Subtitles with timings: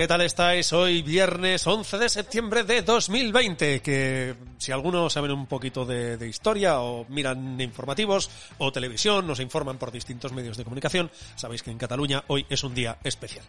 [0.00, 0.72] ¿Qué tal estáis?
[0.72, 6.26] Hoy viernes 11 de septiembre de 2020, que si algunos saben un poquito de, de,
[6.26, 11.70] historia o miran informativos o televisión, nos informan por distintos medios de comunicación, sabéis que
[11.70, 13.44] en Cataluña hoy es un día especial.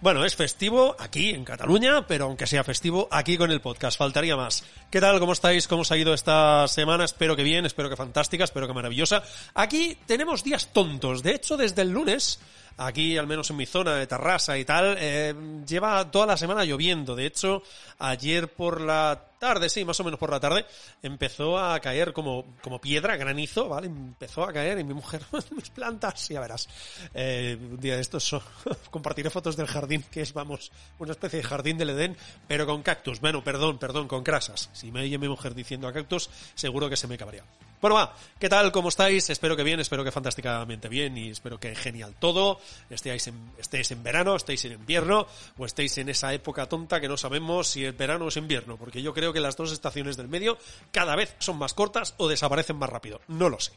[0.00, 4.36] Bueno, es festivo aquí en Cataluña, pero aunque sea festivo, aquí con el podcast, faltaría
[4.36, 4.62] más.
[4.92, 5.18] ¿Qué tal?
[5.18, 5.66] ¿Cómo estáis?
[5.66, 7.04] ¿Cómo os ha ido esta semana?
[7.04, 9.24] Espero que bien, espero que fantástica, espero que maravillosa.
[9.54, 12.38] Aquí tenemos días tontos, de hecho desde el lunes
[12.76, 15.34] aquí, al menos en mi zona de Tarrasa y tal, eh,
[15.66, 17.14] lleva toda la semana lloviendo.
[17.16, 17.62] De hecho,
[17.98, 20.66] ayer por la tarde, sí, más o menos por la tarde,
[21.02, 23.86] empezó a caer como, como piedra, granizo, ¿vale?
[23.88, 25.22] Empezó a caer y mi mujer,
[25.56, 26.68] mis plantas, ya verás.
[27.14, 28.36] Eh, un día de estos
[28.90, 32.82] compartiré fotos del jardín, que es, vamos, una especie de jardín del Edén, pero con
[32.82, 33.20] cactus.
[33.20, 34.68] Bueno, perdón, perdón, con crasas.
[34.74, 37.42] Si me oye mi mujer diciendo a cactus, seguro que se me cabría.
[37.80, 38.70] Bueno, va, ¿qué tal?
[38.72, 39.30] ¿Cómo estáis?
[39.30, 42.60] Espero que bien, espero que fantásticamente bien y espero que genial todo.
[42.90, 45.26] Estéis en, estéis en verano, estéis en invierno
[45.56, 48.76] o estéis en esa época tonta que no sabemos si es verano o es invierno,
[48.76, 50.58] porque yo creo que las dos estaciones del medio
[50.92, 53.20] cada vez son más cortas o desaparecen más rápido.
[53.28, 53.72] No lo sé.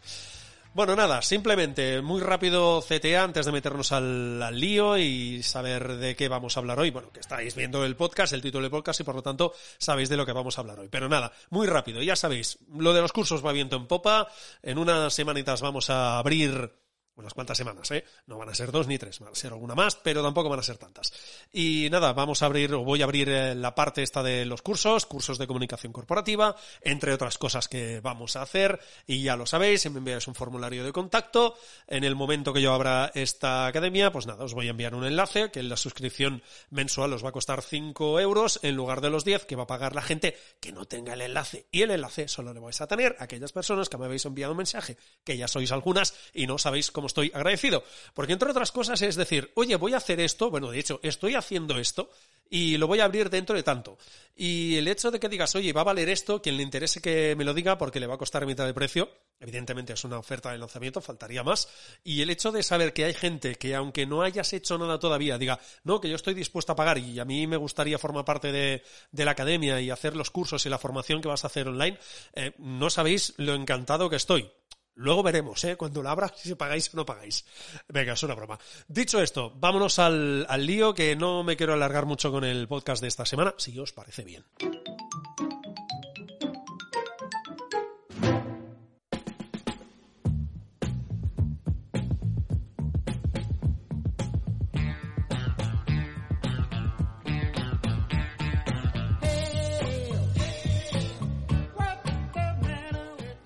[0.75, 6.16] Bueno, nada, simplemente muy rápido CTA antes de meternos al, al, lío y saber de
[6.16, 6.90] qué vamos a hablar hoy.
[6.90, 10.09] Bueno, que estáis viendo el podcast, el título del podcast y por lo tanto sabéis
[10.09, 10.88] de lo que vamos a hablar hoy.
[10.90, 14.28] Pero nada, muy rápido, ya sabéis, lo de los cursos va viento en popa.
[14.63, 16.72] En unas semanitas vamos a abrir
[17.16, 18.03] unas cuantas semanas, ¿eh?
[18.25, 20.59] No van a ser dos ni tres, van a ser alguna más, pero tampoco van
[20.59, 21.13] a ser tantas.
[21.51, 24.62] Y nada, vamos a abrir, o voy a abrir eh, la parte esta de los
[24.62, 29.46] cursos, cursos de comunicación corporativa, entre otras cosas que vamos a hacer, y ya lo
[29.46, 31.56] sabéis, me enviáis un formulario de contacto.
[31.88, 35.06] En el momento que yo abra esta academia, pues nada, os voy a enviar un
[35.06, 36.41] enlace, que la suscripción
[36.72, 39.68] mensual os va a costar 5 euros en lugar de los 10 que va a
[39.68, 41.68] pagar la gente que no tenga el enlace.
[41.72, 44.51] Y el enlace solo le vais a tener a aquellas personas que me habéis enviado
[44.53, 47.84] un mensaje, que ya sois algunas y no sabéis cómo estoy agradecido.
[48.14, 51.36] Porque entre otras cosas es decir, oye, voy a hacer esto, bueno, de hecho, estoy
[51.36, 52.09] haciendo esto
[52.50, 53.97] y lo voy a abrir dentro de tanto.
[54.36, 57.36] Y el hecho de que digas, oye, va a valer esto, quien le interese que
[57.36, 59.09] me lo diga porque le va a costar mitad de precio,
[59.40, 61.68] evidentemente es una oferta de lanzamiento, faltaría más.
[62.03, 65.40] Y el hecho de saber que hay gente que aunque no hayas hecho nada todavía,
[65.40, 68.52] diga, no, que yo estoy dispuesto a pagar y a mí me gustaría formar parte
[68.52, 71.68] de, de la academia y hacer los cursos y la formación que vas a hacer
[71.68, 71.97] online,
[72.34, 74.50] eh, no sabéis lo encantado que estoy.
[74.96, 75.76] Luego veremos, ¿eh?
[75.76, 77.46] Cuando la abra, si pagáis o no pagáis.
[77.88, 78.59] Venga, es una broma.
[78.88, 83.02] Dicho esto, vámonos al, al lío, que no me quiero alargar mucho con el podcast
[83.02, 84.46] de esta semana, si os parece bien.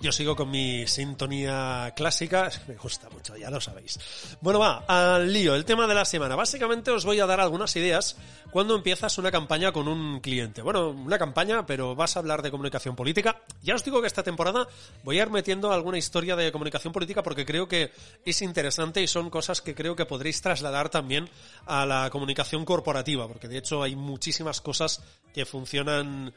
[0.08, 4.00] Yo sigo con mi sintonía clásica, me gusta mucho, ya lo sabéis.
[4.40, 6.38] Bueno, va, al lío, el tema de la semana.
[6.38, 8.16] Básicamente os voy a dar algunas ideas
[8.50, 10.62] cuando empiezas una campaña con un cliente.
[10.62, 13.42] Bueno, una campaña, pero vas a hablar de comunicación política.
[13.62, 14.70] Ya os digo que esta temporada
[15.04, 17.92] voy a ir metiendo alguna historia de comunicación política porque creo que
[18.24, 21.30] es interesante y son cosas que creo que podréis trasladar también
[21.66, 25.04] a la comunicación corporativa, porque de hecho hay muchísimas cosas
[25.34, 26.34] que funcionan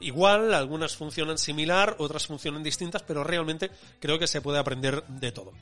[0.00, 3.70] igual, algunas funcionan similar, otras funcionan distintas, pero realmente
[4.00, 5.52] creo que se puede aprender de todo.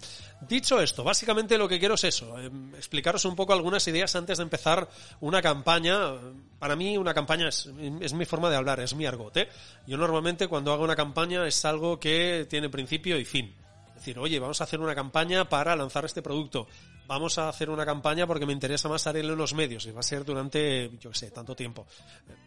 [0.41, 4.39] Dicho esto, básicamente lo que quiero es eso, eh, explicaros un poco algunas ideas antes
[4.39, 4.89] de empezar
[5.21, 6.15] una campaña.
[6.59, 7.71] Para mí una campaña es,
[8.01, 9.37] es mi forma de hablar, es mi argot.
[9.37, 9.49] ¿eh?
[9.87, 13.55] Yo normalmente cuando hago una campaña es algo que tiene principio y fin.
[13.95, 16.67] decir, oye, vamos a hacer una campaña para lanzar este producto.
[17.07, 20.01] Vamos a hacer una campaña porque me interesa más salir en los medios y va
[20.01, 21.87] a ser durante, yo qué sé, tanto tiempo.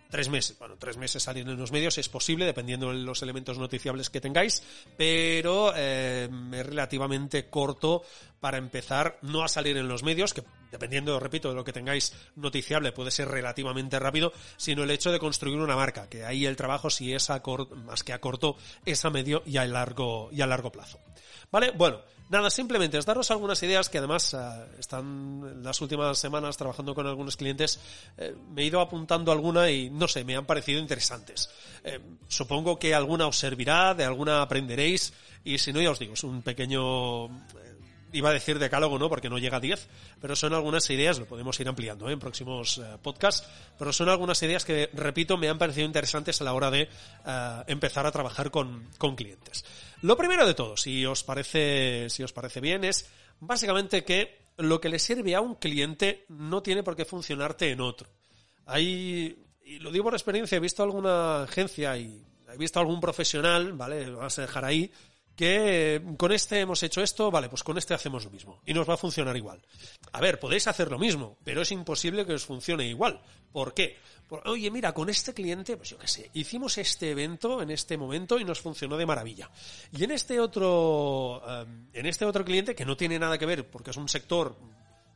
[0.10, 0.58] Tres meses.
[0.58, 4.22] Bueno, tres meses salir en los medios es posible dependiendo de los elementos noticiables que
[4.22, 4.64] tengáis,
[4.98, 8.04] pero eh, es relativamente corto
[8.40, 12.14] para empezar no a salir en los medios, que dependiendo, repito, de lo que tengáis
[12.36, 16.56] noticiable puede ser relativamente rápido, sino el hecho de construir una marca, que ahí el
[16.56, 17.42] trabajo si es a
[17.86, 21.00] más que a corto, es a medio y a largo, y a largo plazo.
[21.52, 21.72] ¿Vale?
[21.72, 24.38] Bueno, nada, simplemente es daros algunas ideas que además eh,
[24.80, 27.80] están las últimas semanas trabajando con algunos clientes,
[28.18, 31.50] eh, me he ido apuntando alguna y no sé, me han parecido interesantes.
[31.84, 35.14] Eh, supongo que alguna os servirá, de alguna aprenderéis
[35.44, 37.28] y si no, ya os digo, es un pequeño
[38.14, 39.10] iba a decir decálogo, ¿no?
[39.10, 39.88] Porque no llega a 10,
[40.22, 42.14] pero son algunas ideas, lo podemos ir ampliando ¿eh?
[42.14, 46.44] en próximos eh, podcasts, pero son algunas ideas que, repito, me han parecido interesantes a
[46.44, 49.66] la hora de eh, empezar a trabajar con, con clientes.
[50.02, 53.10] Lo primero de todo, si os parece, si os parece bien, es
[53.40, 57.82] básicamente que lo que le sirve a un cliente no tiene por qué funcionarte en
[57.82, 58.10] otro.
[58.66, 63.74] Hay, y lo digo por experiencia, he visto alguna agencia y he visto algún profesional,
[63.74, 64.10] ¿vale?
[64.10, 64.92] Vas a dejar ahí,
[65.38, 68.90] que con este hemos hecho esto, vale, pues con este hacemos lo mismo y nos
[68.90, 69.62] va a funcionar igual.
[70.12, 73.22] A ver, podéis hacer lo mismo, pero es imposible que os funcione igual.
[73.52, 73.98] ¿Por qué?
[74.46, 78.40] Oye, mira, con este cliente, pues yo qué sé, hicimos este evento en este momento
[78.40, 79.50] y nos funcionó de maravilla.
[79.96, 83.70] Y en este otro, em, en este otro cliente que no tiene nada que ver
[83.70, 84.58] porque es un sector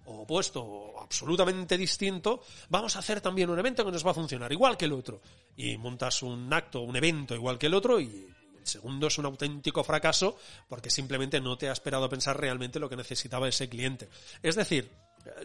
[0.06, 4.52] opuesto o absolutamente distinto, vamos a hacer también un evento que nos va a funcionar
[4.52, 5.20] igual que el otro.
[5.58, 8.28] Y montas un acto, un evento igual que el otro y
[8.62, 10.38] el segundo es un auténtico fracaso
[10.70, 14.08] porque simplemente no te ha esperado pensar realmente lo que necesitaba ese cliente.
[14.44, 14.90] Es decir,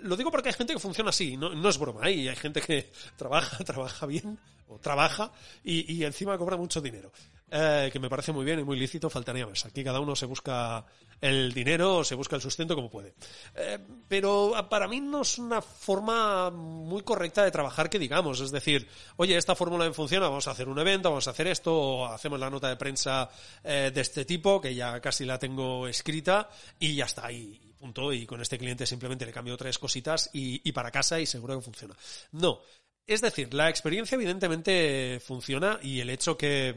[0.03, 2.13] lo digo porque hay gente que funciona así, no, no es broma, ¿eh?
[2.13, 5.33] y hay gente que trabaja, trabaja bien, o trabaja,
[5.65, 7.11] y, y encima cobra mucho dinero.
[7.49, 9.65] Eh, que me parece muy bien y muy lícito, faltaría más.
[9.67, 10.85] Aquí cada uno se busca
[11.21, 13.15] el dinero, se busca el sustento como puede.
[13.55, 13.79] Eh,
[14.09, 18.41] pero para mí no es una forma muy correcta de trabajar que digamos.
[18.41, 21.73] Es decir, oye, esta fórmula funciona, vamos a hacer un evento, vamos a hacer esto,
[21.73, 23.31] o hacemos la nota de prensa
[23.63, 26.51] eh, de este tipo, que ya casi la tengo escrita,
[26.81, 28.13] y ya está, y punto.
[28.13, 31.65] Y con este cliente simplemente le cambio tres cositas y para casa y seguro que
[31.65, 31.95] funciona.
[32.33, 32.61] No.
[33.07, 36.75] Es decir, la experiencia evidentemente funciona y el hecho que,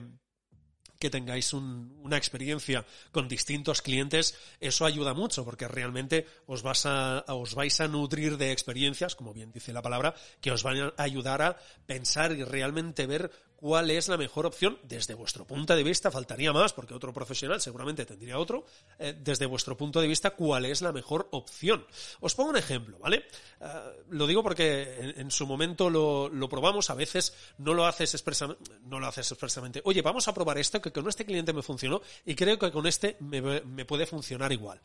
[0.99, 7.23] que tengáis una experiencia con distintos clientes, eso ayuda mucho porque realmente os, vas a,
[7.27, 10.93] os vais a nutrir de experiencias, como bien dice la palabra, que os van a
[10.97, 15.83] ayudar a pensar y realmente ver cuál es la mejor opción desde vuestro punto de
[15.83, 18.65] vista, faltaría más porque otro profesional seguramente tendría otro,
[18.97, 21.85] eh, desde vuestro punto de vista, cuál es la mejor opción.
[22.21, 23.25] Os pongo un ejemplo, ¿vale?
[23.59, 23.65] Eh,
[24.11, 28.99] lo digo porque en, su momento lo, probamos, a veces no lo haces expresamente, no
[28.99, 32.35] lo haces expresamente, oye, vamos a probar esto, que con este cliente me funcionó y
[32.35, 34.79] creo que con este me puede funcionar igual.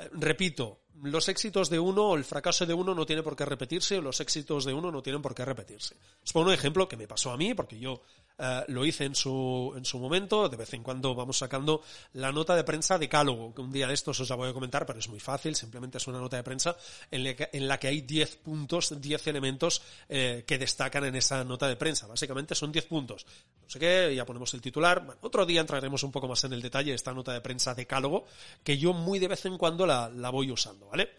[0.00, 3.44] Eh, repito, los éxitos de uno o el fracaso de uno no tiene por qué
[3.44, 5.96] repetirse o los éxitos de uno no tienen por qué repetirse.
[6.24, 8.02] Os pongo un ejemplo que me pasó a mí, porque yo
[8.42, 11.82] eh, lo hice en su, en su momento, de vez en cuando vamos sacando
[12.14, 14.54] la nota de prensa de cálogo, que un día de estos os la voy a
[14.54, 16.74] comentar, pero es muy fácil, simplemente es una nota de prensa
[17.10, 21.76] en, la que hay 10 puntos, 10 elementos eh, que destacan en esa nota de
[21.76, 22.06] prensa.
[22.06, 23.26] Básicamente son 10 puntos.
[23.62, 25.18] No sé qué, ya ponemos el titular.
[25.20, 27.86] otro día entraremos un poco más en el detalle de esta nota de prensa de
[27.86, 28.24] cálogo,
[28.64, 31.10] que yo muy de vez en cuando la, la voy usando, ¿vale?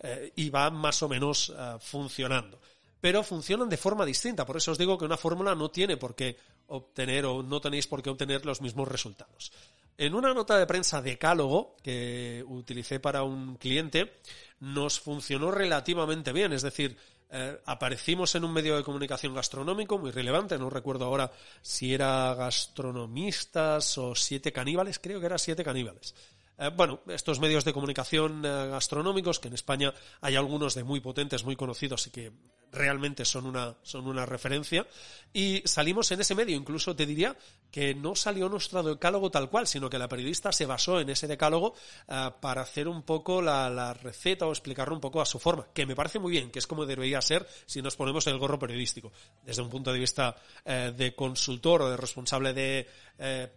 [0.00, 2.58] Eh, y va más o menos funcionando.
[3.04, 6.14] Pero funcionan de forma distinta, por eso os digo que una fórmula no tiene por
[6.14, 9.52] qué obtener o no tenéis por qué obtener los mismos resultados.
[9.98, 14.20] En una nota de prensa decálogo que utilicé para un cliente,
[14.60, 16.96] nos funcionó relativamente bien, es decir,
[17.28, 21.30] eh, aparecimos en un medio de comunicación gastronómico muy relevante, no recuerdo ahora
[21.60, 26.14] si era gastronomistas o siete caníbales, creo que era siete caníbales.
[26.56, 31.00] Eh, bueno, estos medios de comunicación eh, gastronómicos, que en España hay algunos de muy
[31.00, 32.32] potentes, muy conocidos y que
[32.74, 34.86] realmente son una, son una referencia.
[35.32, 37.36] Y salimos en ese medio, incluso te diría
[37.70, 41.26] que no salió nuestro decálogo tal cual, sino que la periodista se basó en ese
[41.26, 41.74] decálogo
[42.06, 45.86] eh, para hacer un poco la, receta o explicarlo un poco a su forma, que
[45.86, 49.12] me parece muy bien, que es como debería ser si nos ponemos el gorro periodístico.
[49.42, 52.88] Desde un punto de vista de consultor o de responsable de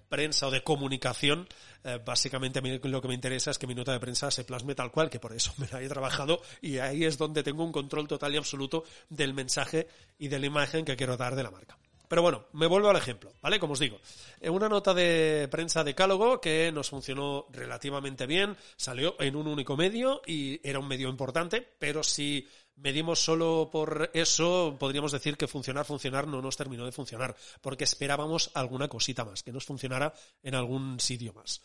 [0.10, 1.48] prensa o de comunicación,
[2.04, 4.76] básicamente a mí lo que me interesa es que mi nota de prensa se plasme
[4.76, 7.72] tal cual, que por eso me la he trabajado y ahí es donde tengo un
[7.72, 9.88] control total y absoluto del mensaje
[10.18, 11.78] y de la imagen que quiero dar de la marca.
[12.08, 13.60] Pero bueno, me vuelvo al ejemplo, ¿vale?
[13.60, 14.00] Como os digo,
[14.42, 19.76] una nota de prensa de Cálogo que nos funcionó relativamente bien, salió en un único
[19.76, 22.48] medio y era un medio importante, pero si
[22.78, 27.84] medimos solo por eso, podríamos decir que funcionar, funcionar no nos terminó de funcionar, porque
[27.84, 31.62] esperábamos alguna cosita más, que nos funcionara en algún sitio más.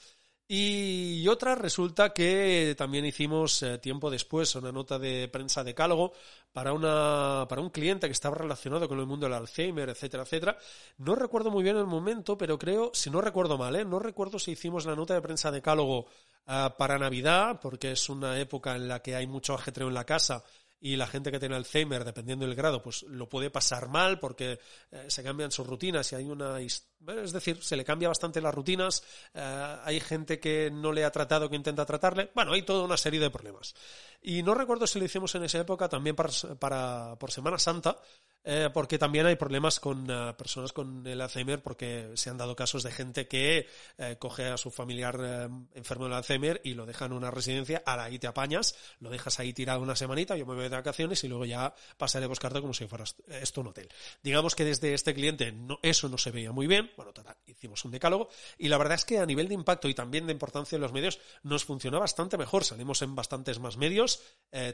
[0.55, 6.13] Y otra resulta que también hicimos eh, tiempo después una nota de prensa decálogo
[6.53, 10.59] para, una, para un cliente que estaba relacionado con el mundo del Alzheimer, etcétera, etcétera.
[10.99, 13.87] No recuerdo muy bien el momento, pero creo, si no recuerdo mal, ¿eh?
[13.87, 18.39] no recuerdo si hicimos la nota de prensa decálogo uh, para Navidad, porque es una
[18.39, 20.45] época en la que hay mucho ajetreo en la casa
[20.85, 24.59] y la gente que tiene Alzheimer, dependiendo del grado, pues lo puede pasar mal porque
[24.91, 26.61] eh, se cambian sus rutinas y hay una...
[26.61, 31.13] Es decir, se le cambia bastante las rutinas, eh, hay gente que no le ha
[31.13, 33.77] tratado, que intenta tratarle, bueno, hay toda una serie de problemas.
[34.23, 37.97] Y no recuerdo si lo hicimos en esa época también para, para por Semana Santa,
[38.45, 42.57] eh, porque también hay problemas con uh, personas con el Alzheimer, porque se han dado
[42.57, 43.69] casos de gente que
[43.99, 48.05] eh, coge a su familiar enfermo del Alzheimer y lo deja en una residencia, ahora
[48.05, 51.29] ahí te apañas, lo dejas ahí tirado una semanita, yo me voy de vacaciones y
[51.29, 53.89] luego ya pasaré a buscarte como si fueras esto un hotel.
[54.23, 57.13] Digamos que desde este cliente no, eso no se veía muy bien, bueno,
[57.47, 60.33] hicimos un decálogo y la verdad es que a nivel de impacto y también de
[60.33, 64.21] importancia en los medios nos funcionó bastante mejor, salimos en bastantes más medios,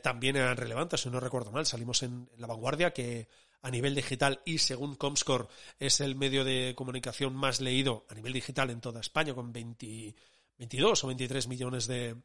[0.03, 3.29] también eran relevantes, si no recuerdo mal, salimos en La Vanguardia que
[3.63, 5.49] a nivel digital y según Comscore
[5.79, 10.15] es el medio de comunicación más leído a nivel digital en toda España con 20,
[10.59, 12.17] 22 o 23 millones de,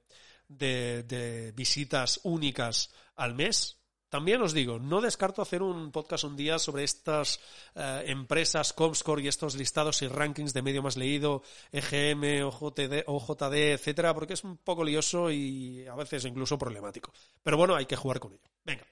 [0.48, 3.80] de, visitas únicas al mes.
[4.10, 7.40] También os digo, no descarto hacer un podcast un día sobre estas
[7.74, 13.74] eh, empresas Comscore y estos listados y rankings de medio más leído, EGM, OJD, OJD,
[13.74, 17.12] etcétera, porque es un poco lioso y a veces incluso problemático.
[17.42, 18.52] Pero bueno, hay que jugar con ello.
[18.64, 18.86] Venga.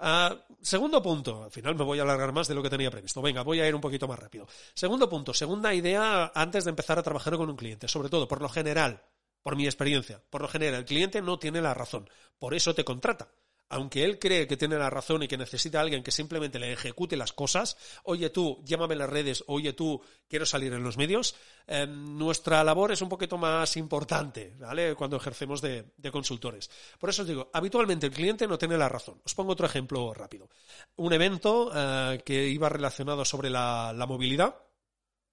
[0.00, 3.20] Uh, segundo punto, al final me voy a alargar más de lo que tenía previsto.
[3.20, 4.46] Venga, voy a ir un poquito más rápido.
[4.74, 8.40] Segundo punto, segunda idea antes de empezar a trabajar con un cliente, sobre todo, por
[8.40, 9.02] lo general,
[9.42, 12.84] por mi experiencia, por lo general, el cliente no tiene la razón, por eso te
[12.84, 13.30] contrata
[13.70, 16.72] aunque él cree que tiene la razón y que necesita a alguien que simplemente le
[16.72, 20.96] ejecute las cosas, oye tú, llámame en las redes, oye tú, quiero salir en los
[20.96, 21.36] medios,
[21.68, 24.94] eh, nuestra labor es un poquito más importante, ¿vale?
[24.96, 26.68] Cuando ejercemos de, consultores.
[26.98, 29.20] Por eso os digo, habitualmente el cliente no tiene la razón.
[29.24, 30.48] Os pongo otro ejemplo rápido.
[30.96, 34.56] Un evento eh, que iba relacionado sobre la movilidad,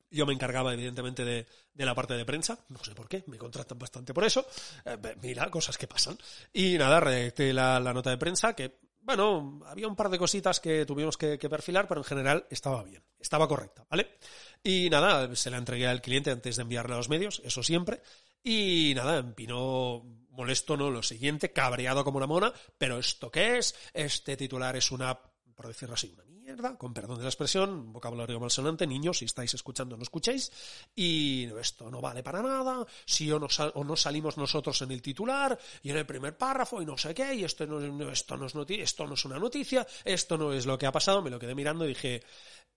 [0.09, 2.59] yo me encargaba, evidentemente, de, de, la parte de prensa.
[2.69, 4.45] No sé por qué, me contratan bastante por eso.
[4.85, 6.17] Eh, mira, cosas que pasan.
[6.53, 10.85] Y nada, redacté la, nota de prensa que, bueno, había un par de cositas que
[10.85, 14.17] tuvimos que, perfilar, pero en general estaba bien, estaba correcta, ¿vale?
[14.63, 18.01] Y nada, se la entregué al cliente antes de enviarla a los medios, eso siempre.
[18.43, 20.89] Y nada, vino molesto, ¿no?
[20.89, 23.75] Lo siguiente, cabreado como una mona, pero ¿esto qué es?
[23.93, 25.19] Este titular es una,
[25.57, 29.55] por decirlo así, una mierda, con perdón de la expresión, vocabulario malsonante, niños, si estáis
[29.55, 30.51] escuchando no escuchéis,
[30.95, 35.01] y esto no vale para nada, si o no, o no salimos nosotros en el
[35.01, 37.79] titular y en el primer párrafo y no sé qué, y esto no,
[38.11, 40.91] esto no, es, noti esto no es una noticia, esto no es lo que ha
[40.91, 42.21] pasado, me lo quedé mirando y dije,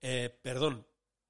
[0.01, 0.83] eh, perdón,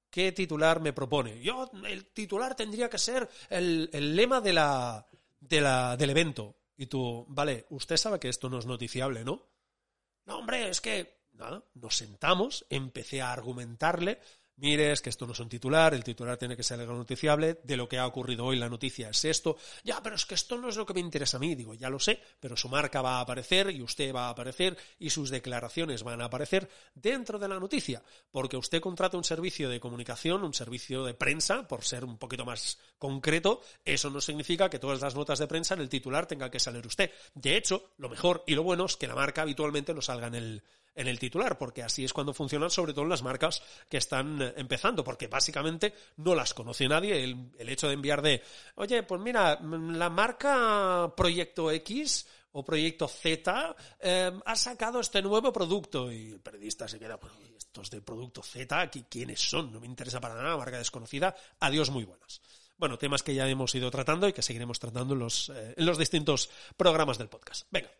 [0.08, 1.38] ¿qué titular me propone?
[1.42, 5.06] Yo, el titular tendría que ser el, el lema de la,
[5.38, 6.56] de la, del evento.
[6.78, 9.52] Y tú, vale, usted sabe que esto no es noticiable, ¿no?
[10.24, 14.20] No, hombre, es que nada, nos sentamos, empecé a argumentarle,
[14.56, 17.58] mire, es que esto no es un titular, el titular tiene que ser algo noticiable,
[17.64, 20.56] de lo que ha ocurrido hoy la noticia es esto, ya, pero es que esto
[20.56, 23.02] no es lo que me interesa a mí, digo, ya lo sé, pero su marca
[23.02, 27.38] va a aparecer y usted va a aparecer y sus declaraciones van a aparecer dentro
[27.38, 31.82] de la noticia, porque usted contrata un servicio de comunicación, un servicio de prensa, por
[31.82, 35.80] ser un poquito más concreto, eso no significa que todas las notas de prensa en
[35.80, 37.10] el titular tenga que salir usted.
[37.34, 40.34] De hecho, lo mejor y lo bueno es que la marca habitualmente no salga en
[40.34, 40.62] el
[40.94, 44.54] en el titular, porque así es cuando funcionan sobre todo las marcas que están eh,
[44.56, 47.22] empezando, porque básicamente no las conoce nadie.
[47.22, 48.42] El, el hecho de enviar de,
[48.76, 55.22] oye, pues mira, mm, la marca Proyecto X o Proyecto Z eh, ha sacado este
[55.22, 59.72] nuevo producto y el periodista se queda, pues, estos de Producto Z, ¿quiénes son?
[59.72, 62.40] No me interesa para nada, marca desconocida, adiós muy buenas.
[62.76, 65.86] Bueno, temas que ya hemos ido tratando y que seguiremos tratando en los, eh, en
[65.86, 67.66] los distintos programas del podcast.
[67.70, 67.90] Venga.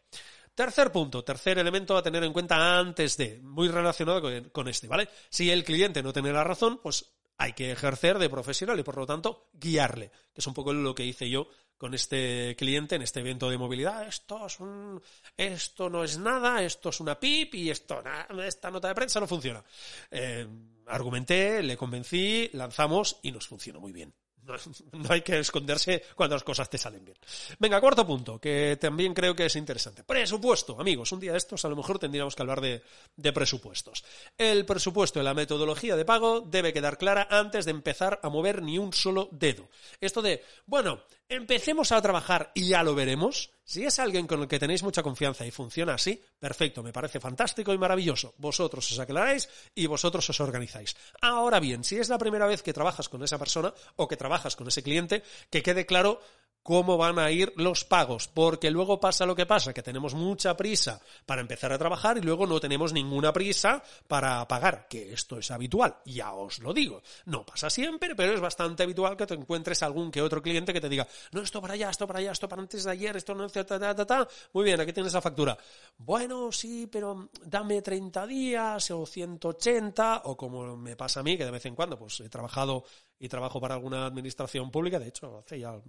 [0.54, 4.20] Tercer punto, tercer elemento a tener en cuenta antes de, muy relacionado
[4.52, 5.08] con, este, ¿vale?
[5.30, 8.98] Si el cliente no tiene la razón, pues hay que ejercer de profesional y por
[8.98, 13.02] lo tanto guiarle, que es un poco lo que hice yo con este cliente en
[13.02, 14.06] este evento de movilidad.
[14.06, 15.02] Esto es un,
[15.36, 18.02] esto no es nada, esto es una pip y esto,
[18.44, 19.64] esta nota de prensa no funciona.
[20.10, 20.46] Eh,
[20.86, 24.14] argumenté, le convencí, lanzamos y nos funcionó muy bien.
[24.92, 27.16] No, hay que esconderse cuando las cosas te salen bien.
[27.58, 30.04] Venga, cuarto punto, que también creo que es interesante.
[30.04, 31.12] Presupuesto, amigos.
[31.12, 32.82] Un día de estos a lo mejor tendríamos que hablar de,
[33.16, 34.04] de presupuestos.
[34.36, 38.62] El presupuesto y la metodología de pago debe quedar clara antes de empezar a mover
[38.62, 39.68] ni un solo dedo.
[40.00, 43.52] Esto de, bueno, Empecemos a trabajar y ya lo veremos.
[43.64, 47.20] Si es alguien con el que tenéis mucha confianza y funciona así, perfecto, me parece
[47.20, 48.34] fantástico y maravilloso.
[48.36, 50.94] Vosotros os aclaráis y vosotros os organizáis.
[51.22, 54.56] Ahora bien, si es la primera vez que trabajas con esa persona o que trabajas
[54.56, 56.20] con ese cliente, que quede claro
[56.62, 60.56] cómo van a ir los pagos, porque luego pasa lo que pasa, que tenemos mucha
[60.56, 65.38] prisa para empezar a trabajar y luego no tenemos ninguna prisa para pagar, que esto
[65.38, 67.02] es habitual, ya os lo digo.
[67.26, 70.80] No pasa siempre, pero es bastante habitual que te encuentres algún que otro cliente que
[70.80, 73.34] te diga, no, esto para allá, esto para allá, esto para antes de ayer, esto
[73.34, 74.28] no, ta, ta, ta, ta.
[74.52, 75.56] Muy bien, aquí tienes la factura.
[75.98, 81.44] Bueno, sí, pero dame 30 días o 180, o como me pasa a mí, que
[81.44, 82.84] de vez en cuando pues he trabajado
[83.18, 85.80] y trabajo para alguna administración pública, de hecho, hace ya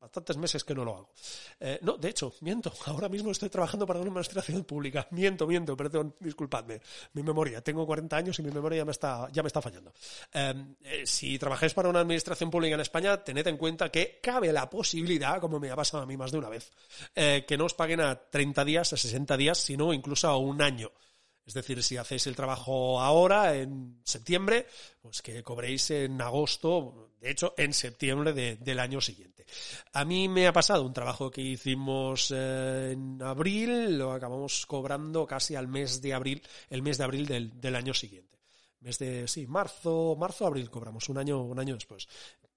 [0.00, 1.10] bastantes meses que no lo hago.
[1.60, 2.72] Eh, no, de hecho, miento.
[2.86, 5.06] Ahora mismo estoy trabajando para una administración pública.
[5.10, 6.80] Miento, miento, perdón, disculpadme.
[7.12, 9.92] Mi memoria, tengo 40 años y mi memoria ya me está, ya me está fallando.
[10.32, 14.52] Em, eh, si trabajáis para una administración pública en España, tened en cuenta que cabe
[14.52, 16.72] la posibilidad, como me ha pasado a mí más de una vez,
[17.14, 20.62] eh, que no os paguen a 30 días, a 60 días, sino incluso a un
[20.62, 20.90] año.
[21.50, 24.68] Es decir, si hacéis el trabajo ahora, en septiembre,
[25.02, 29.44] pues que cobréis en agosto, de hecho, en septiembre del año siguiente.
[29.92, 35.26] A mí me ha pasado un trabajo que hicimos eh, en abril, lo acabamos cobrando
[35.26, 38.38] casi al mes de abril, el mes de abril del, del año siguiente.
[38.78, 42.06] Mes de, sí, marzo, marzo, abril cobramos, un año, un año después.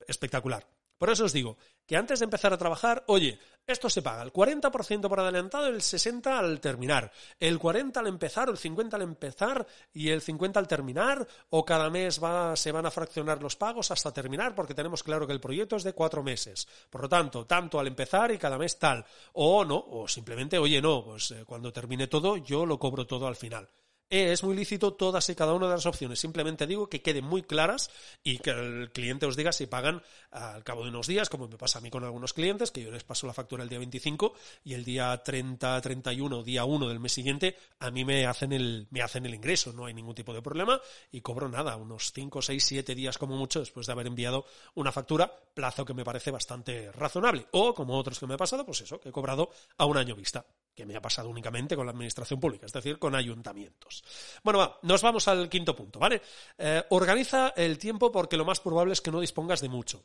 [0.08, 0.68] Espectacular.
[0.98, 4.34] Por eso os digo que antes de empezar a trabajar, oye, esto se paga el
[4.34, 9.68] 40% por adelantado, el 60% al terminar, el 40% al empezar, el 50% al empezar
[9.94, 12.20] y el 50% al terminar, o cada mes
[12.56, 15.84] se van a fraccionar los pagos hasta terminar, porque tenemos claro que el proyecto es
[15.84, 16.68] de cuatro meses.
[16.90, 19.06] Por lo tanto, tanto al empezar y cada mes tal.
[19.34, 23.28] O no, o simplemente, oye, no, pues eh, cuando termine todo, yo lo cobro todo
[23.28, 23.70] al final.
[24.10, 26.20] Eh, es muy lícito todas y cada una de las opciones.
[26.20, 27.90] Simplemente digo que queden muy claras
[28.24, 31.58] y que el cliente os diga si pagan al cabo de unos días, como me
[31.58, 34.34] pasa a mí con algunos clientes, que yo les paso la factura el día 25
[34.66, 38.88] y el día 30, 31, día 1 del mes siguiente, a mí me hacen el,
[38.92, 39.74] me hacen el ingreso.
[39.74, 40.80] No hay ningún tipo de problema
[41.12, 44.46] y cobro nada, unos 5, 6, 7 días como mucho después de haber enviado
[44.76, 47.48] una factura, plazo que me parece bastante razonable.
[47.52, 50.16] O, como otros que me ha pasado, pues eso, que he cobrado a un año
[50.16, 54.04] vista que me ha pasado únicamente con la administración pública, es decir, con ayuntamientos.
[54.44, 56.22] Bueno, va, nos vamos al quinto punto, ¿vale?
[56.58, 60.04] Eh, organiza el tiempo porque lo más probable es que no dispongas de mucho.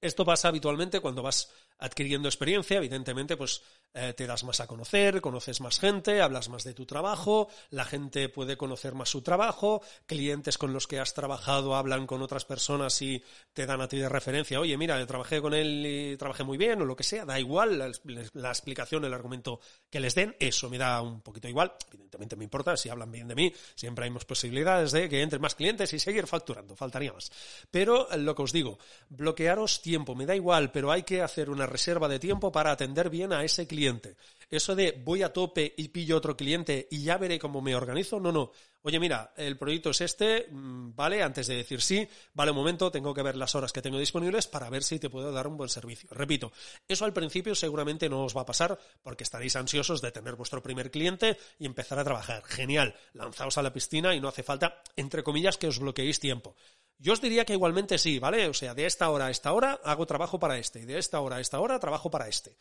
[0.00, 3.62] Esto pasa habitualmente cuando vas adquiriendo experiencia, evidentemente, pues
[3.94, 7.84] eh, te das más a conocer, conoces más gente, hablas más de tu trabajo, la
[7.84, 12.44] gente puede conocer más su trabajo, clientes con los que has trabajado hablan con otras
[12.44, 16.44] personas y te dan a ti de referencia, oye, mira, trabajé con él y trabajé
[16.44, 17.90] muy bien o lo que sea, da igual la,
[18.34, 22.44] la explicación, el argumento que les den, eso me da un poquito igual, evidentemente me
[22.44, 25.92] importa, si hablan bien de mí, siempre hay más posibilidades de que entren más clientes
[25.92, 27.30] y seguir facturando, faltaría más.
[27.70, 31.64] Pero lo que os digo, bloquearos tiempo, me da igual, pero hay que hacer una
[31.64, 34.16] reserva de tiempo para atender bien a ese cliente.
[34.50, 38.20] Eso de voy a tope y pillo otro cliente y ya veré cómo me organizo,
[38.20, 38.52] no, no.
[38.82, 42.90] Oye, mira, el proyecto es este, mm, vale, antes de decir sí, vale un momento,
[42.90, 45.56] tengo que ver las horas que tengo disponibles para ver si te puedo dar un
[45.56, 46.08] buen servicio.
[46.12, 46.52] Repito,
[46.86, 50.62] eso al principio seguramente no os va a pasar porque estaréis ansiosos de tener vuestro
[50.62, 52.44] primer cliente y empezar a trabajar.
[52.44, 56.56] Genial, lanzaos a la piscina y no hace falta, entre comillas, que os bloqueéis tiempo.
[56.98, 58.48] Yo os diría que igualmente sí, ¿vale?
[58.48, 61.20] O sea, de esta hora a esta hora hago trabajo para este, y de esta
[61.20, 62.56] hora a esta hora trabajo para este.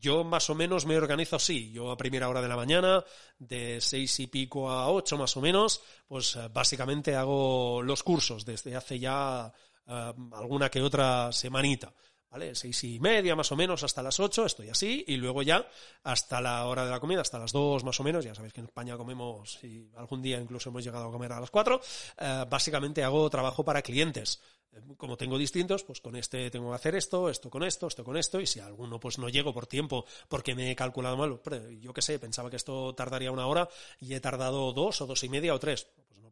[0.00, 1.70] Yo más o menos me organizo así.
[1.72, 3.04] Yo a primera hora de la mañana,
[3.38, 8.44] de seis y pico a ocho más o menos, pues eh, básicamente hago los cursos
[8.44, 9.52] desde hace ya
[9.86, 11.92] eh, alguna que otra semanita.
[12.36, 12.54] ¿Vale?
[12.54, 15.66] Seis y media más o menos hasta las ocho, estoy así, y luego ya
[16.02, 18.60] hasta la hora de la comida, hasta las dos más o menos, ya sabéis que
[18.60, 21.80] en España comemos, y algún día incluso hemos llegado a comer a las cuatro,
[22.18, 24.42] eh, básicamente hago trabajo para clientes.
[24.70, 28.04] Eh, como tengo distintos, pues con este tengo que hacer esto, esto con esto, esto
[28.04, 31.40] con esto, y si alguno pues no llego por tiempo porque me he calculado mal,
[31.80, 33.66] yo qué sé, pensaba que esto tardaría una hora
[33.98, 35.86] y he tardado dos o dos y media o tres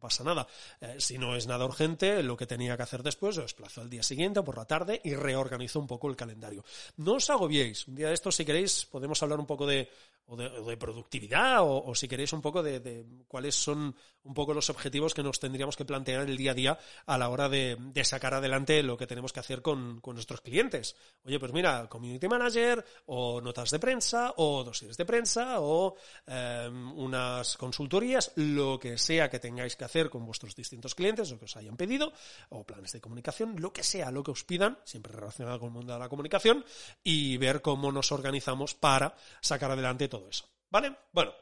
[0.05, 0.47] pasa nada.
[0.81, 3.89] Eh, si no es nada urgente, lo que tenía que hacer después lo desplazo al
[3.89, 6.63] día siguiente por la tarde y reorganizo un poco el calendario.
[6.97, 7.87] No os agobiéis.
[7.87, 9.89] Un día de esto, si queréis, podemos hablar un poco de,
[10.27, 15.21] de, productividad o, si queréis un poco de, cuáles son un poco los objetivos que
[15.21, 18.97] nos tendríamos que plantear el día a día a la hora de, sacar adelante lo
[18.97, 20.95] que tenemos que hacer con, nuestros clientes.
[21.25, 26.91] Oye, pues mira, community manager o notas de prensa o dosieres de prensa o em,
[26.97, 31.45] unas consultorías, lo que sea que tengáis que hacer con vuestros distintos clientes, lo que
[31.45, 32.13] os hayan pedido,
[32.49, 35.73] o planes de comunicación, lo que sea, lo que os pidan, siempre relacionado con el
[35.73, 36.65] mundo de la comunicación,
[37.03, 40.49] y ver cómo nos organizamos para sacar adelante eso.
[40.69, 40.95] ¿Vale?
[41.11, 41.33] Bueno,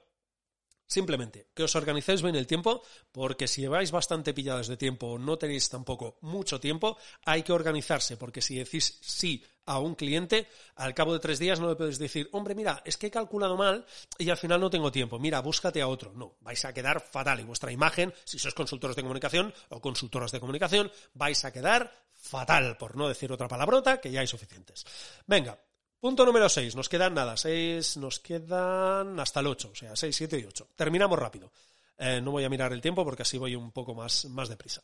[0.93, 5.17] Simplemente, que os organicéis bien el tiempo, porque si vais bastante pillados de tiempo o
[5.17, 10.47] no tenéis tampoco mucho tiempo, hay que organizarse, porque si decís sí a un cliente,
[10.75, 13.57] al cabo de tres días no le podéis decir, hombre, mira, es que he calculado
[13.57, 13.87] mal
[14.19, 16.13] y al final no tengo tiempo, mira, búscate a otro.
[16.13, 20.31] No, vais a quedar fatal y vuestra imagen, si sois consultores de comunicación o consultoras
[20.31, 24.85] de comunicación, vais a quedar fatal, por no decir otra palabrota, que ya hay suficientes.
[25.25, 25.57] Venga,
[26.03, 30.13] Punto número 6, nos quedan nada, 6, nos quedan hasta el 8, o sea, 6,
[30.13, 30.67] 7 y 8.
[30.75, 31.49] Terminamos rápido.
[31.97, 34.81] Eh, no voy a mirar el tiempo porque así voy un poco más, más deprisa.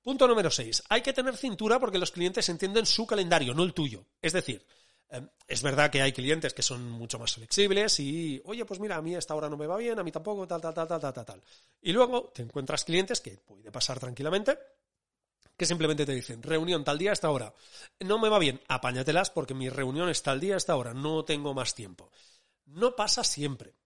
[0.00, 3.74] Punto número 6, hay que tener cintura porque los clientes entienden su calendario, no el
[3.74, 4.06] tuyo.
[4.20, 4.64] Es decir,
[5.10, 8.94] eh, es verdad que hay clientes que son mucho más flexibles y, oye, pues mira,
[8.94, 11.00] a mí esta hora no me va bien, a mí tampoco, tal, tal, tal, tal,
[11.00, 11.42] tal, tal.
[11.80, 14.56] Y luego te encuentras clientes que puede pasar tranquilamente
[15.62, 17.54] que simplemente te dicen, reunión tal día a esta hora.
[18.00, 21.24] No me va bien, apáñatelas porque mi reunión es tal día a esta hora, no
[21.24, 22.10] tengo más tiempo.
[22.64, 23.76] No pasa siempre,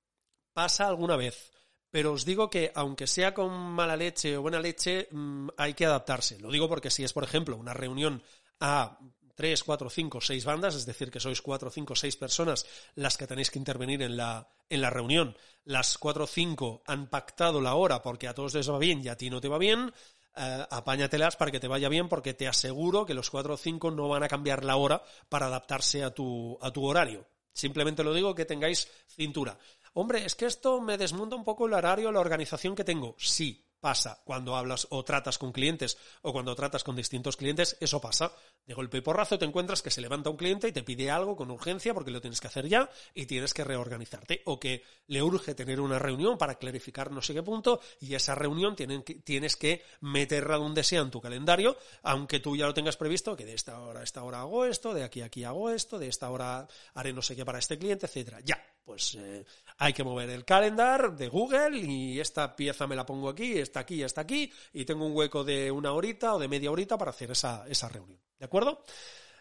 [0.55, 1.53] pasa alguna vez.
[1.91, 5.85] Pero os digo que, aunque sea con mala leche o buena leche, mm, hay que
[5.85, 6.41] adaptarse.
[6.41, 8.23] Lo digo porque si es, por ejemplo, una reunión
[8.59, 8.99] a
[9.35, 13.27] tres, cuatro, cinco, seis bandas, es decir, que sois cuatro, cinco, seis personas las que
[13.27, 15.37] tenéis que intervenir en la, en la reunión.
[15.65, 19.09] Las cuatro o cinco han pactado la hora porque a todos les va bien y
[19.09, 19.93] a ti no te va bien.
[20.39, 23.91] Eh, apáñatelas para que te vaya bien, porque te aseguro que los cuatro o cinco
[23.91, 27.27] no van a cambiar la hora para adaptarse a tu, a tu horario.
[27.55, 29.59] Simplemente lo digo que tengáis cintura.
[29.95, 33.15] Hombre, es que esto me desmonta un poco el horario, la organización que tengo.
[33.19, 38.01] Sí, pasa cuando hablas o tratas con clientes o cuando tratas con distintos clientes, eso
[38.01, 38.33] pasa.
[38.65, 41.37] De golpe y porrazo te encuentras que se levanta un cliente y te pide algo
[41.37, 45.23] con urgencia porque lo tienes que hacer ya y tienes que reorganizarte o que le
[45.23, 49.85] urge tener una reunión para clarificar no sé qué punto y esa reunión tienes que
[50.01, 53.79] meterla donde sea en tu calendario, aunque tú ya lo tengas previsto, que de esta
[53.81, 56.67] hora a esta hora hago esto, de aquí a aquí hago esto, de esta hora
[56.95, 58.41] haré no sé qué para este cliente, etcétera.
[58.43, 59.45] Ya, pues eh,
[59.79, 63.81] hay que mover el calendar de Google y esta pieza me la pongo aquí, está
[63.81, 67.11] aquí, está aquí y tengo un hueco de una horita o de media horita para
[67.11, 68.21] hacer esa, esa reunión.
[68.39, 68.85] ¿De acuerdo?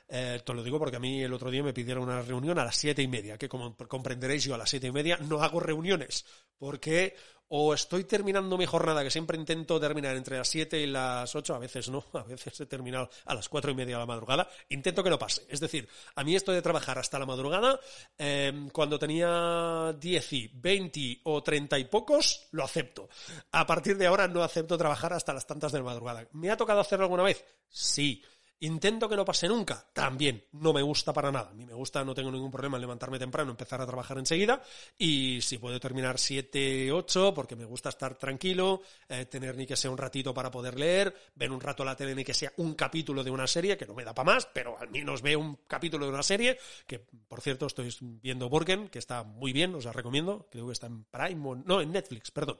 [0.08, 2.66] Eh, te lo digo porque a mí el otro día me pidieron una reunión a
[2.66, 5.60] las siete y media, que como comprenderéis yo a las siete y media no hago
[5.60, 6.26] reuniones,
[6.58, 7.16] porque
[7.48, 11.56] o estoy terminando mi jornada, que siempre intento terminar entre las 7 y las 8,
[11.56, 14.50] a veces no, a veces he terminado a las 4 y media de la madrugada,
[14.70, 15.46] intento que no pase.
[15.50, 17.80] Es decir, a mí esto de trabajar hasta la madrugada,
[18.18, 23.10] em, cuando tenía 10 y 20 o 30 y pocos, lo acepto.
[23.52, 26.28] A partir de ahora no acepto trabajar hasta las tantas de la madrugada.
[26.32, 27.46] ¿Me ha tocado hacerlo alguna vez?
[27.70, 28.24] Sí.
[28.62, 29.86] Intento que no pase nunca.
[29.92, 31.50] También no me gusta para nada.
[31.50, 34.62] A mí me gusta, no tengo ningún problema en levantarme temprano, empezar a trabajar enseguida.
[34.98, 39.76] Y si puedo terminar 7, 8, porque me gusta estar tranquilo, eh, tener ni que
[39.76, 42.76] sea un ratito para poder leer, ver un rato la tele ni que sea un
[42.76, 45.60] capítulo de una serie, que no me da para más, pero al menos veo un
[45.68, 49.86] capítulo de una serie, que por cierto estoy viendo Borgen, que está muy bien, os
[49.86, 50.48] la recomiendo.
[50.50, 52.60] Creo que está en Prime, no, en Netflix, perdón.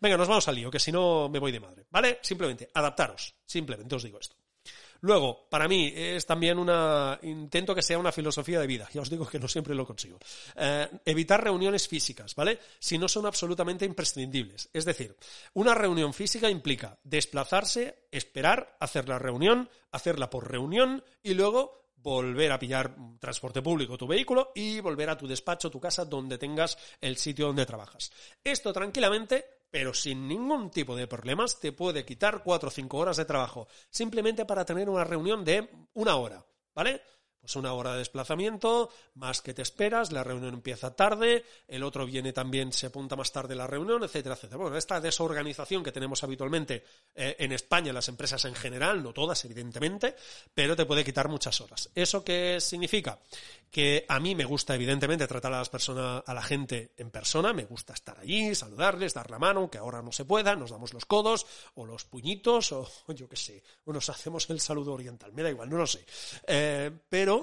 [0.00, 1.86] Venga, nos vamos al lío, que si no me voy de madre.
[1.90, 2.18] ¿Vale?
[2.22, 3.34] Simplemente, adaptaros.
[3.44, 4.36] Simplemente os digo esto.
[5.04, 8.88] Luego, para mí es también una intento que sea una filosofía de vida.
[8.90, 10.18] Ya os digo que no siempre lo consigo.
[10.56, 12.58] Eh, evitar reuniones físicas, ¿vale?
[12.78, 14.70] Si no son absolutamente imprescindibles.
[14.72, 15.14] Es decir,
[15.52, 22.52] una reunión física implica desplazarse, esperar, hacer la reunión, hacerla por reunión y luego volver
[22.52, 26.78] a pillar transporte público, tu vehículo y volver a tu despacho, tu casa, donde tengas
[27.02, 28.10] el sitio donde trabajas.
[28.42, 33.16] Esto tranquilamente pero sin ningún tipo de problemas te puede quitar cuatro o cinco horas
[33.16, 37.02] de trabajo, simplemente para tener una reunión de una hora, ¿vale?
[37.44, 42.06] Pues una hora de desplazamiento, más que te esperas, la reunión empieza tarde, el otro
[42.06, 44.62] viene también, se apunta más tarde la reunión, etcétera, etcétera.
[44.62, 46.82] Bueno, esta desorganización que tenemos habitualmente
[47.14, 50.16] eh, en España, las empresas en general, no todas, evidentemente,
[50.54, 51.90] pero te puede quitar muchas horas.
[51.94, 53.18] ¿Eso qué significa?
[53.70, 57.52] Que a mí me gusta, evidentemente, tratar a las personas, a la gente en persona,
[57.52, 60.94] me gusta estar allí, saludarles, dar la mano, que ahora no se pueda, nos damos
[60.94, 65.30] los codos, o los puñitos, o yo qué sé, o nos hacemos el saludo oriental,
[65.34, 66.06] me da igual, no lo sé.
[66.46, 67.33] Eh, pero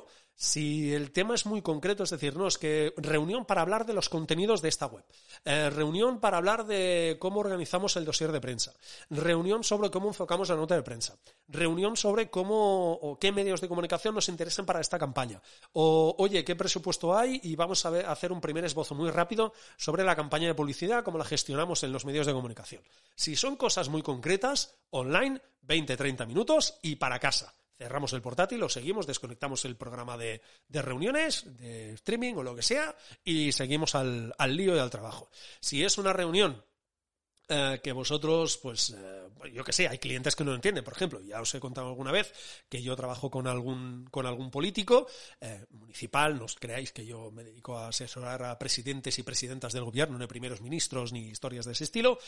[0.41, 3.93] si el tema es muy concreto, es decir, no, es que reunión para hablar de
[3.93, 5.05] los contenidos de esta web,
[5.45, 8.73] eh, reunión para hablar de cómo organizamos el dossier de prensa,
[9.11, 11.15] reunión sobre cómo enfocamos la nota de prensa,
[11.47, 15.39] reunión sobre cómo o qué medios de comunicación nos interesan para esta campaña,
[15.73, 19.53] o oye, qué presupuesto hay y vamos a, a hacer un primer esbozo muy rápido
[19.77, 22.81] sobre la campaña de publicidad, cómo la gestionamos en los medios de comunicación.
[23.15, 28.69] Si son cosas muy concretas, online, 20-30 minutos y para casa cerramos el portátil, lo
[28.69, 34.35] seguimos, desconectamos el programa de, reuniones, de streaming o lo que sea, y seguimos al,
[34.37, 35.31] al lío y al trabajo.
[35.61, 36.63] Si es una reunión
[37.47, 40.83] eh, que vosotros, pues, eh, yo que sé, hay clientes que no lo entienden.
[40.83, 42.33] Por ejemplo, ya os he contado alguna vez
[42.69, 45.07] que yo trabajo con algún, con algún político
[45.41, 49.73] eh, municipal, no os creáis que yo me dedico a asesorar a presidentes y presidentas
[49.73, 52.19] del gobierno, no primeros ministros ni historias de ese estilo,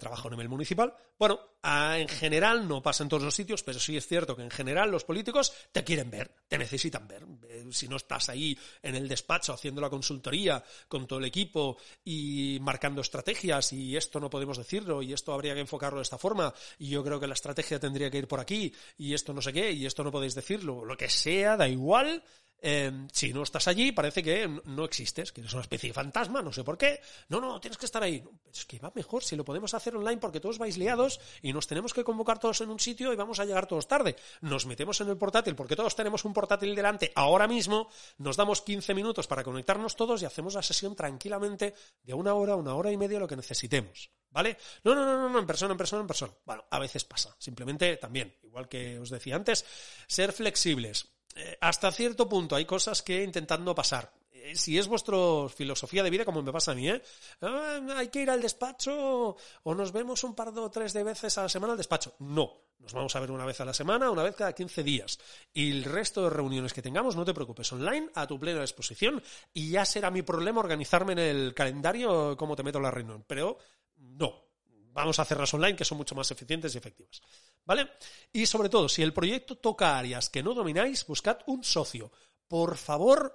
[0.00, 0.94] trabajo en el municipal.
[1.18, 4.50] Bueno, en general no pasa en todos los sitios, pero sí es cierto que en
[4.50, 7.26] general los políticos te quieren ver, te necesitan ver.
[7.70, 12.58] si no estás ahí en el despacho haciendo la consultoría con todo el equipo y
[12.62, 16.52] marcando estrategias y esto no podemos decir y esto habría que enfocarlo de esta forma
[16.78, 19.52] y yo creo que la estrategia tendría que ir por aquí y esto no sé
[19.52, 22.22] qué y esto no podéis decirlo, lo que sea, da igual,
[22.62, 26.42] Em, si no estás allí, parece que no existes, que eres una especie de fantasma,
[26.42, 27.00] no sé por qué.
[27.28, 28.22] No, no, tienes que estar ahí.
[28.52, 31.66] es que va mejor si lo podemos hacer online porque todos vais liados y nos
[31.66, 34.16] tenemos que convocar todos en un sitio y vamos a llegar todos tarde.
[34.42, 38.60] Nos metemos en el portátil porque todos tenemos un portátil delante ahora mismo, nos damos
[38.60, 42.92] 15 minutos para conectarnos todos y hacemos la sesión tranquilamente de una hora, una hora
[42.92, 44.10] y media, lo que necesitemos.
[44.32, 44.56] ¿Vale?
[44.84, 46.32] No, no, no, no, en persona, en persona, en persona.
[46.44, 47.34] Bueno, a veces pasa.
[47.36, 49.64] Simplemente también, igual que os decía antes,
[50.06, 54.12] ser flexibles eh, hasta cierto punto hay cosas que intentando pasar.
[54.32, 55.16] Eh, si es vuestra
[55.54, 57.02] filosofía de vida, como me pasa a mí, ¿eh?
[57.42, 61.36] Ah, hay que ir al despacho o nos vemos un par o tres de veces
[61.38, 62.14] a la semana al despacho.
[62.20, 65.18] No, nos vamos a ver una vez a la semana, una vez cada 15 días.
[65.52, 69.22] Y el resto de reuniones que tengamos, no te preocupes, online, a tu plena disposición,
[69.52, 73.24] y ya será mi problema organizarme en el calendario cómo te meto la reunión.
[73.26, 73.58] Pero
[73.96, 74.44] no,
[74.92, 77.20] vamos a hacerlas online que son mucho más eficientes y efectivas.
[77.64, 77.90] ¿Vale?
[78.32, 82.10] Y sobre todo, si el proyecto toca áreas que no domináis, buscad un socio.
[82.48, 83.32] Por favor,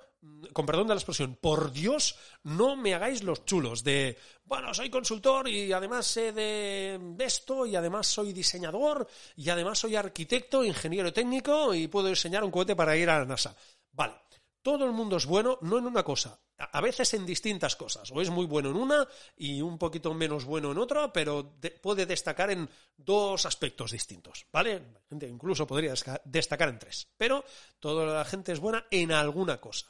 [0.52, 4.90] con perdón de la expresión, por Dios, no me hagáis los chulos de, bueno, soy
[4.90, 11.14] consultor y además sé de esto y además soy diseñador y además soy arquitecto, ingeniero
[11.14, 13.56] técnico y puedo diseñar un cohete para ir a la NASA.
[13.92, 14.16] Vale,
[14.65, 18.12] todo el mundo es bueno, no en una cosa, a veces en distintas cosas.
[18.12, 22.08] O es muy bueno en una y un poquito menos bueno en otra, pero puede
[22.08, 24.82] destacar en dos aspectos distintos, ¿vale?
[25.21, 27.08] incluso podría destacar en tres.
[27.15, 27.45] Pero
[27.80, 29.86] toda la gente es buena en alguna cosa.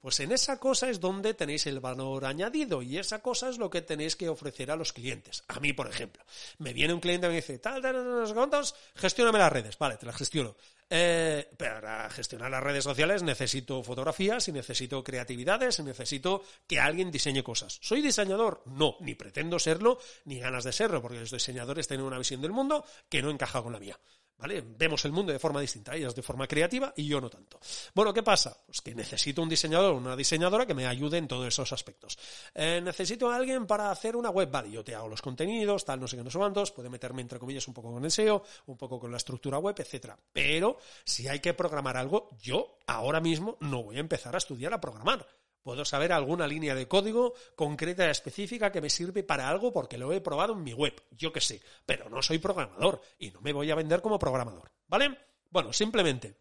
[0.00, 3.68] Pues en esa cosa es donde tenéis el valor añadido y esa cosa es lo
[3.68, 5.42] que tenéis que ofrecer a los clientes.
[5.48, 6.24] A mí, por ejemplo,
[6.58, 9.76] me viene un cliente y me dice, tal, tal, tal, cuántos, gestióname las redes.
[9.76, 10.54] Vale, te las gestiono.
[10.92, 17.12] Eh, para gestionar las redes sociales necesito fotografías y necesito creatividades y necesito que alguien
[17.12, 17.78] diseñe cosas.
[17.80, 18.64] ¿Soy diseñador?
[18.66, 22.50] No, ni pretendo serlo, ni ganas de serlo, porque los diseñadores tienen una visión del
[22.50, 24.00] mundo que no encaja con la mía.
[24.40, 24.64] ¿Vale?
[24.66, 27.60] Vemos el mundo de forma distinta, ellas de forma creativa y yo no tanto.
[27.94, 28.56] Bueno, ¿qué pasa?
[28.64, 32.18] Pues que necesito un diseñador o una diseñadora que me ayude en todos esos aspectos.
[32.54, 36.00] Eh, necesito a alguien para hacer una web, vale, yo te hago los contenidos, tal,
[36.00, 38.42] no sé qué, no sé cuántos, puede meterme entre comillas un poco con el SEO,
[38.66, 40.18] un poco con la estructura web, etcétera.
[40.32, 44.72] Pero si hay que programar algo, yo ahora mismo no voy a empezar a estudiar
[44.72, 45.26] a programar
[45.62, 49.98] Puedo saber alguna línea de código concreta y específica que me sirve para algo porque
[49.98, 53.40] lo he probado en mi web, yo que sé, pero no soy programador y no
[53.40, 55.18] me voy a vender como programador, ¿vale?
[55.50, 56.38] Bueno, simplemente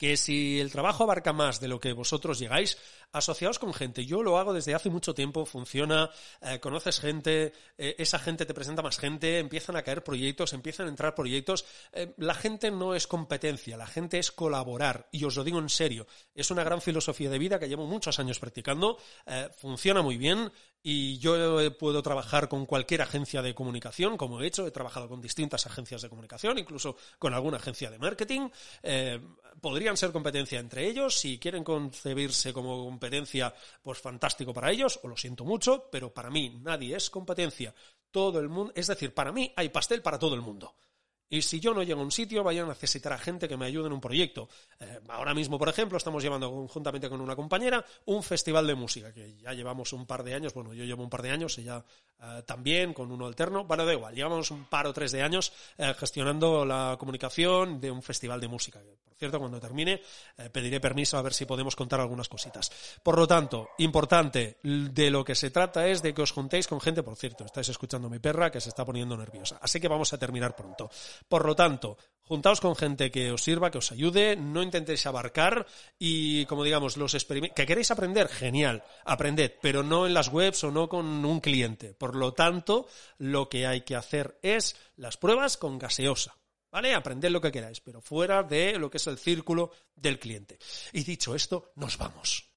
[0.00, 2.78] que si el trabajo abarca más de lo que vosotros llegáis,
[3.12, 4.06] asociaos con gente.
[4.06, 8.54] Yo lo hago desde hace mucho tiempo, funciona, eh, conoces gente, eh, esa gente te
[8.54, 11.64] presenta más gente, empiezan a caer proyectos, empiezan a entrar proyectos.
[11.92, 15.08] Eh, la gente no es competencia, la gente es colaborar.
[15.12, 18.18] Y os lo digo en serio, es una gran filosofía de vida que llevo muchos
[18.18, 18.98] años practicando,
[19.56, 20.50] funciona muy bien
[20.82, 21.36] y yo
[21.78, 26.02] puedo trabajar con cualquier agencia de comunicación, como he hecho, he trabajado con distintas agencias
[26.02, 28.48] de comunicación, incluso con alguna agencia de marketing.
[29.60, 35.08] podrían ser competencia entre ellos, si quieren concebirse como competencia, pues fantástico para ellos, o
[35.08, 37.74] lo siento mucho, pero para mí nadie es competencia.
[38.10, 40.76] Todo el mundo, es decir, para mí hay pastel para todo el mundo.
[41.32, 43.64] Y si yo no llego a un sitio, vayan a necesitar a gente que me
[43.64, 44.48] ayude en un proyecto.
[44.80, 49.14] Eh, ahora mismo, por ejemplo, estamos llevando conjuntamente con una compañera un festival de música,
[49.14, 51.82] que ya llevamos un par de años, bueno, yo llevo un par de años, ella
[52.22, 53.64] eh, también, con uno alterno.
[53.64, 57.90] Bueno, da igual, llevamos un par o tres de años eh, gestionando la comunicación de
[57.90, 58.80] un festival de música.
[58.80, 60.00] Por cierto, cuando termine,
[60.50, 62.72] pediré permiso a ver si podemos contar algunas cositas.
[63.02, 66.80] Por lo tanto, importante, de lo que se trata es de que os juntéis con
[66.80, 69.58] gente, por cierto, estáis escuchando a mi perra que se está poniendo nerviosa.
[69.60, 70.90] Así que vamos a terminar pronto.
[71.28, 71.98] Por lo tanto,
[72.30, 75.66] juntaos con gente que os sirva, que os ayude, no intentéis abarcar
[75.98, 80.62] y, como digamos, los experimentos, que queréis aprender, genial, aprended, pero no en las webs
[80.62, 81.92] o no con un cliente.
[81.92, 82.86] Por lo tanto,
[83.18, 86.36] lo que hay que hacer es las pruebas con gaseosa.
[86.70, 86.94] ¿Vale?
[86.94, 90.56] Aprended lo que queráis, pero fuera de lo que es el círculo del cliente.
[90.92, 92.49] Y dicho esto, nos vamos.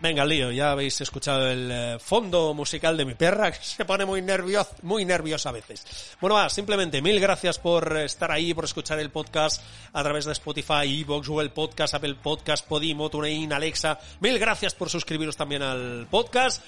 [0.00, 4.04] Venga, lío, ya habéis escuchado el eh, fondo musical de mi perra, que se pone
[4.04, 6.16] muy nerviosa, muy nerviosa a veces.
[6.20, 10.32] Bueno, va, simplemente mil gracias por estar ahí, por escuchar el podcast a través de
[10.32, 13.98] Spotify, Evox, Google Podcast, Apple Podcast, Podimo, TuneIn, Alexa.
[14.20, 16.62] Mil gracias por suscribiros también al podcast.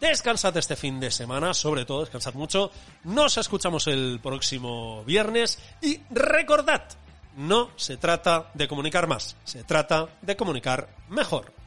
[0.00, 2.72] Descansad este fin de semana, sobre todo descansad mucho.
[3.04, 6.82] Nos escuchamos el próximo viernes y recordad,
[7.36, 11.59] no se trata de comunicar más, se trata de comunicar mejor.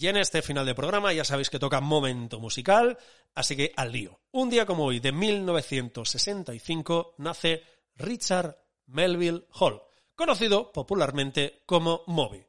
[0.00, 2.96] Y en este final de programa ya sabéis que toca momento musical,
[3.34, 4.18] así que al lío.
[4.30, 7.62] Un día como hoy, de 1965, nace
[7.96, 9.82] Richard Melville Hall,
[10.14, 12.46] conocido popularmente como Moby.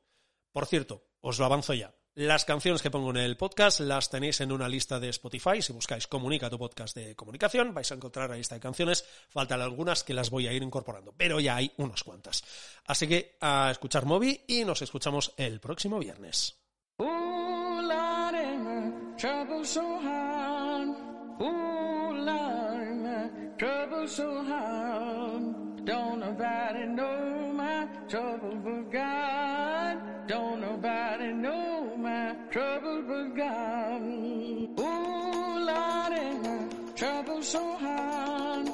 [0.53, 1.93] Por cierto, os lo avanzo ya.
[2.13, 5.61] Las canciones que pongo en el podcast las tenéis en una lista de Spotify.
[5.61, 9.03] Si buscáis Comunica tu podcast de comunicación, vais a encontrar la lista de canciones.
[9.27, 12.45] Faltan algunas que las voy a ir incorporando, pero ya hay unas cuantas.
[12.85, 16.60] Así que a escuchar Moby y nos escuchamos el próximo viernes.
[19.21, 20.87] trouble so hard.
[21.39, 25.85] Ooh, Lord, my trouble so hard.
[25.85, 30.27] Don't nobody know my trouble but God.
[30.27, 34.01] Don't nobody know my trouble but God.
[34.79, 36.59] Ooh, Lord, my
[36.95, 38.69] trouble so hard.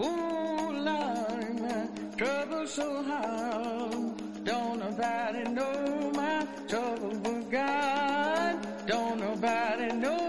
[0.00, 1.86] Ooh, Lord, my
[2.16, 4.42] trouble so hard.
[4.42, 5.81] Don't nobody know
[9.44, 10.21] Everybody knows.